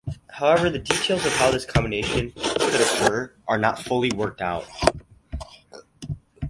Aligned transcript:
However, 0.31 0.71
the 0.71 0.79
details 0.79 1.23
of 1.27 1.33
how 1.33 1.51
this 1.51 1.63
combination 1.63 2.31
could 2.31 2.81
occur 2.81 3.35
are 3.47 3.59
not 3.59 3.77
fully 3.77 4.09
worked 4.09 4.41
out. 4.41 4.67